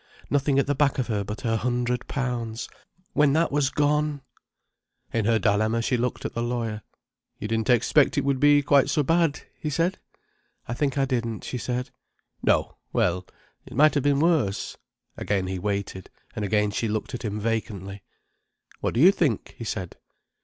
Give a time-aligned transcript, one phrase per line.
[0.31, 2.67] —nothing at the back of her but her hundred pounds.
[3.13, 4.21] When that was gone—!
[5.13, 6.81] In her dilemma she looked at the lawyer.
[7.37, 9.99] "You didn't expect it would be quite so bad?" he said.
[10.67, 11.91] "I think I didn't," she said.
[12.41, 12.77] "No.
[12.91, 14.75] Well—it might have been worse."
[15.17, 16.09] Again he waited.
[16.35, 18.01] And again she looked at him vacantly.
[18.79, 19.97] "What do you think?" he said.